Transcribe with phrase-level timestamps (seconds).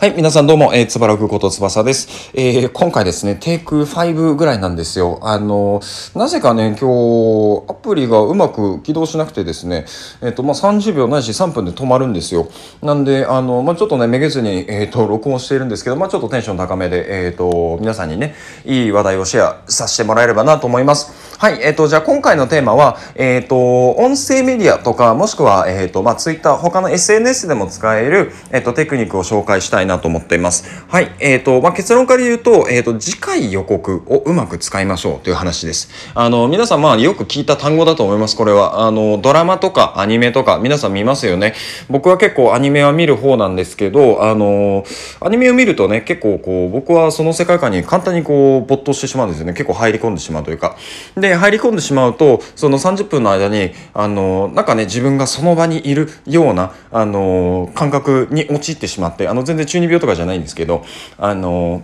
[0.00, 2.30] はい、皆さんどうも、えー、つばらくことつばさです。
[2.32, 5.18] えー、今回ですね、テイク5ぐらいなんですよ。
[5.22, 5.80] あの、
[6.14, 9.86] なぜかね、今日、アプリがうまく起動しなくてですね、
[10.22, 12.46] えっ、ー、と、まあ、30秒ないし3分で止まるんですよ。
[12.80, 21.27] なんで、あの、まあ、ちょっとね、めげずに、えっ、ー、と、録音しているんですけど、まあ、ちょっとテンション高めで、えっ、と、皆さんにね、いい話題をシェアさせてもらえればなと思います。
[21.38, 30.84] はい、えっ、と、じゃあ今回のテーマは、えっ、と、音声メディアとか、もしくは、えっ、と、まあ、Twitter、他の SNS でも使える、えっ、と、テクニックを紹介したいなと思っています。
[30.88, 31.14] はい。
[31.20, 36.10] えっ、と、まあ、結論から言うと、えっ、と、次回予告をうまく使いましょうという話です。
[36.16, 38.84] あの、皆さん、まあ、よく聞いた単語だと思います、これは。
[38.84, 41.54] あの、ドラマとかアニメとか、皆さん見ますよね。
[41.88, 44.84] 僕は結構アニメは見る方なんですけど、あの、
[45.20, 49.52] アニメを見るとね、結構こう、僕はその世界観に簡単にこう、没頭してしまうんですよね。
[49.52, 50.74] 結構入り込んでしまうというか。
[51.14, 60.84] で、で入り込んでしまうと、その30分の間に、あの、なんかね、自分がその場にいるような、あの、感覚に陥ってしまって、あの、全然中二病とかじゃないんですけど、
[61.16, 61.82] あの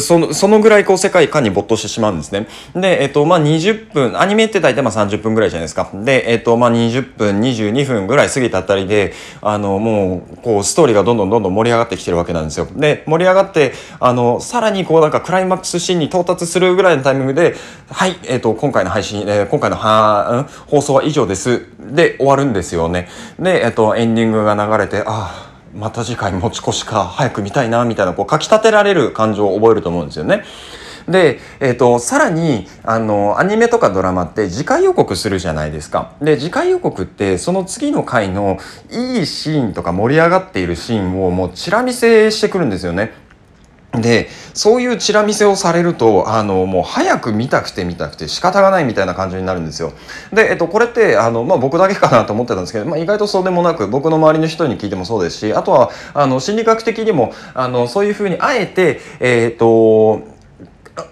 [0.00, 2.48] その、そのぐらいこう世界観に没頭してしまうんですね。
[2.74, 5.90] で、えっと、まあ、20分、アニメって大体まあ30分ぐらいじゃないですか。
[5.92, 12.66] で、えっと、まあ、20分、22分ぐらい過ぎたあたりで、あの、もう、こう、ストーリーがどんどんどんどん盛り上がってきてるわけなんですよ。
[12.74, 17.54] で、盛り上がって、あの、さらにこう、なんかクライマックスシーンに到達するぐらいのタイミングで、
[17.90, 21.66] はい、えっと、今回の配信、えー、今回のは、放送は以上です。
[21.78, 23.08] で、終わるんですよね。
[23.38, 30.44] で、えっと、エンディングが流れて、ああ、また次回持ち越しか早く見たいなみたいなこう書き立てられる感情を覚えると思うんですよね。
[31.08, 36.12] で、えっ、ー、と、さらに、あの、アニメとかドラマって次回予告するじゃないですか。
[36.20, 38.58] で、次回予告ってその次の回の
[38.90, 43.12] いいシーンとか盛り上がっているシーンをもうチラ見せしてくるんですよね。
[44.00, 49.92] で、そういうチラ見せをされると、あの、もう早く見たくて見たくて仕方がないみたいな感じになるんですよ。
[50.32, 60.22] で、えっと、これって、あの、まあ、僕だけかなと思ってたんですけど、まあ、意外とそうでもなく、僕の周りの人に聞いてもそうですし、あとは、あの、心理学的にも、あの、そういうふうにあえて、えっ、と、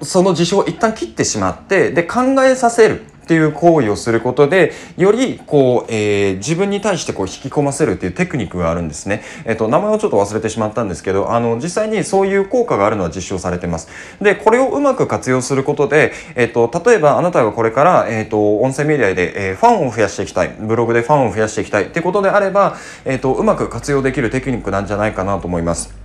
[0.02, 3.04] その事象を一旦切ってしまって、で、考えさせる。
[3.24, 9.22] っていう行為をすることで、より、こう、えー、自分に対してこう引き込ませるっていうテクニックがあるんですね。
[9.46, 13.88] えっ、と、名前をちょっと忘れてしまったんですけど、あの、実際にそういう効果があるのは実証されてます。
[14.20, 26.03] で、これをうまく活用することで、えっ、と、例えばあなたがこれから、えっ、と、音声メディアで、えー、ファンを増やしていきたい、ブログでファンを増やしていきたいってことであれば、えっ、と、うまく活用できるテクニックなんじゃないかなと思います。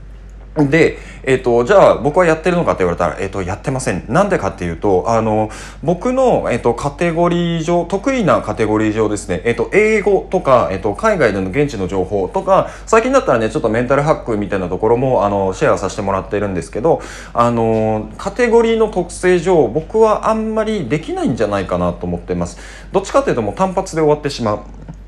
[0.68, 4.04] で、えっ、ー、と、じゃあ僕はやってるのかって言われたら、えっ、ー、と、やってません。
[4.08, 5.50] なんでかっていうと、あの、
[5.84, 17.02] 僕の、えっ、ー、と、カテゴリー上、得意なカテゴリー上ですね、えっ、と、英語とか、えっ、と、海外での現地の情報とか、最近だったらね、ちょっとメンタルハックみたいなところも、あの、シェアさせてもらってるんですけど、
[17.34, 22.58] あの、カテゴリーの特性上、僕はあんまりできないんじゃないかなと思ってます。
[22.92, 24.60] どっちかっていうともう単発で終わってしまう。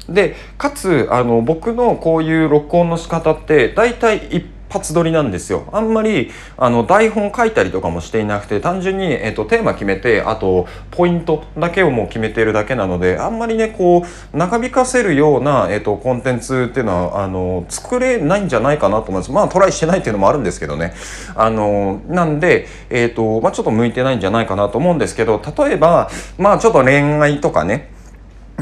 [0.09, 4.41] で、かつ、あの、僕のこういう録音の仕方って、大体一
[4.71, 5.65] 発撮りなんですよ。
[5.73, 19.31] あんまり、あの、台本書いたりとかもしていなくて、単純に、えっ、と、テーマ決めて、あと、ポイントだけをもう決めてるだけなので、あんまりね、こう、長引かせるような、えっ、と、コンテンツっていうのは、あの、作れないんじゃないかなと思います。
[19.31, 20.93] まあ、トライしてないっていうのもあるんですけどね。
[21.35, 27.89] あの、なんで、えっ、と、まあ、ちょっと向いてないんじゃないかなと思うんですけど、例えば、まあ、ちょっと恋愛とかね、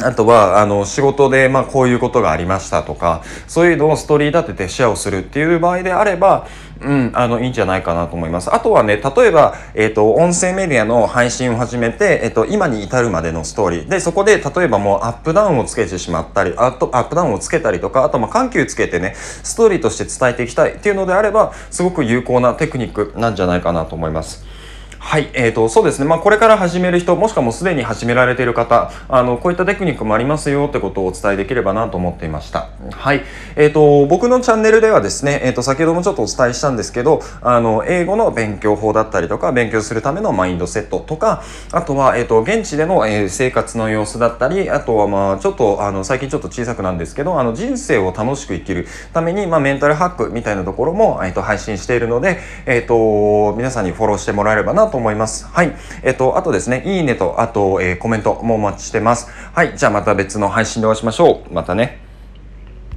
[0.03, 6.47] あとは、あの、仕事で、まあ、こういうことがありましたとか、そういうのをストーリー立ててシェアをするっていう場合であれば、
[6.81, 8.53] うん、あの、いいんじゃないかなと思います。
[8.53, 13.89] あとはね、例えば、えっ、ー、と、音声メディアの配信を始めて、えっ、ー、と、今に至るまでのストーリー。
[13.89, 24.58] で、そこで、例えばもうアップダウンをつけてしまったり、アップアップダウンをつけたりとか、あと、まあ、緩急つけてね、ストーリーとして伝えていきたいっていうのであれば、すごく有効なテクニックなんじゃないかなと思います。
[25.01, 32.67] はい、えーと、そうですね、まあ、これから始める人、もしくはもうすでに始められている方、あのこういったテクニックもありますよってことをお伝えできればなと思っていました。
[32.91, 33.23] はい、
[33.55, 55.47] えーと、僕のチャンネルではですね、えーと、先ほどもちょっとお伝えしたんですけど、あの英語の勉強法だったりとか、勉強するためのマインドセットとか、あとは、えー、と現地での、えー、生活の様子だったり、あとは、まあ、ちょっとあの最近ちょっと小さくなんですけど、あの人生を楽しく生きるために、まあ、メンタルハックみたいなところも、えー、と配信しているので、えー、と皆さんにフォローしてもらえればなとと思います。
[55.47, 55.73] はい。
[56.03, 59.29] えっと、あとですね、いいねと、あと、えー、コメントもお待ちしてます。
[59.53, 59.77] はい。
[59.77, 61.53] じゃあまた別の配信でお会いしましょう。
[61.53, 62.08] またね。